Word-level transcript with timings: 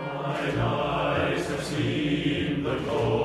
My 0.00 0.62
eyes 0.62 1.46
have 1.48 1.64
seen 1.64 2.62
the 2.62 2.76
glory. 2.76 3.23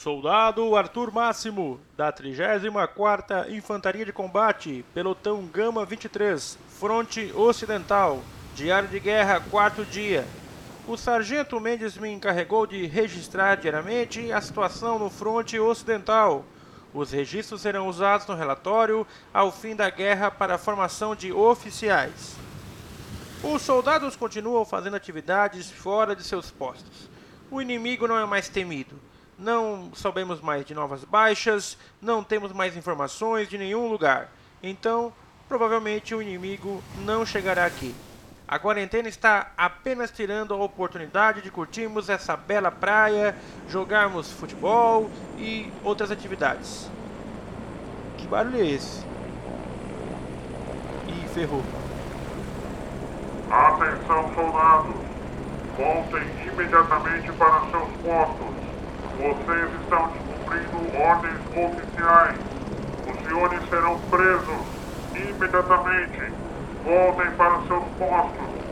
Soldado 0.00 0.74
Arthur 0.74 1.12
Máximo, 1.12 1.78
da 1.96 2.12
34ª 2.12 3.50
Infantaria 3.50 4.04
de 4.04 4.12
Combate, 4.12 4.84
Pelotão 4.94 5.44
Gama 5.46 5.84
23, 5.84 6.58
Fronte 6.78 7.30
Ocidental, 7.34 8.22
Diário 8.54 8.88
de 8.88 8.98
Guerra, 8.98 9.40
quarto 9.50 9.84
dia. 9.84 10.26
O 10.90 10.96
Sargento 10.96 11.60
Mendes 11.60 11.96
me 11.96 12.10
encarregou 12.10 12.66
de 12.66 12.84
registrar 12.84 13.54
diariamente 13.54 14.32
a 14.32 14.40
situação 14.40 14.98
no 14.98 15.08
fronte 15.08 15.56
ocidental. 15.56 16.44
Os 16.92 17.12
registros 17.12 17.60
serão 17.60 17.86
usados 17.86 18.26
no 18.26 18.34
relatório 18.34 19.06
ao 19.32 19.52
fim 19.52 19.76
da 19.76 19.88
guerra 19.88 20.32
para 20.32 20.56
a 20.56 20.58
formação 20.58 21.14
de 21.14 21.30
oficiais. 21.32 22.34
Os 23.40 23.62
soldados 23.62 24.16
continuam 24.16 24.64
fazendo 24.64 24.96
atividades 24.96 25.70
fora 25.70 26.16
de 26.16 26.24
seus 26.24 26.50
postos. 26.50 27.08
O 27.52 27.62
inimigo 27.62 28.08
não 28.08 28.18
é 28.18 28.26
mais 28.26 28.48
temido 28.48 28.98
não 29.38 29.92
sabemos 29.94 30.40
mais 30.40 30.66
de 30.66 30.74
novas 30.74 31.02
baixas, 31.04 31.78
não 32.02 32.22
temos 32.22 32.52
mais 32.52 32.76
informações 32.76 33.48
de 33.48 33.56
nenhum 33.56 33.88
lugar. 33.88 34.30
Então, 34.60 35.12
provavelmente 35.48 36.14
o 36.16 36.20
inimigo 36.20 36.82
não 37.06 37.24
chegará 37.24 37.64
aqui. 37.64 37.94
A 38.50 38.58
quarentena 38.58 39.08
está 39.08 39.52
apenas 39.56 40.10
tirando 40.10 40.52
a 40.52 40.56
oportunidade 40.56 41.40
de 41.40 41.52
curtirmos 41.52 42.08
essa 42.08 42.36
bela 42.36 42.68
praia, 42.68 43.32
jogarmos 43.68 44.32
futebol 44.32 45.08
e 45.38 45.72
outras 45.84 46.10
atividades. 46.10 46.90
Que 48.18 48.26
barulho 48.26 48.60
é 48.60 48.66
esse? 48.66 49.06
Ih, 51.06 51.28
ferrou. 51.32 51.62
Atenção, 53.52 54.34
soldados! 54.34 54.96
Voltem 55.78 56.26
imediatamente 56.52 57.30
para 57.30 57.60
seus 57.70 57.88
postos. 58.02 58.48
Vocês 59.16 59.70
estão 59.80 60.08
descumprindo 60.08 60.98
ordens 60.98 61.38
oficiais. 61.56 62.36
Os 63.08 63.24
senhores 63.24 63.68
serão 63.68 64.00
presos 64.10 64.66
imediatamente. 65.14 66.49
Voltem 66.84 67.30
para 67.36 67.66
seus 67.66 67.84
postos. 67.98 68.69